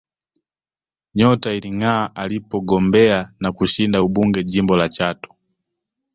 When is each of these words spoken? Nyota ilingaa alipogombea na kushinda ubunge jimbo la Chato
Nyota 1.15 1.53
ilingaa 1.53 2.09
alipogombea 2.15 3.31
na 3.39 3.51
kushinda 3.51 4.01
ubunge 4.03 4.43
jimbo 4.43 4.77
la 4.77 4.89
Chato 4.89 5.35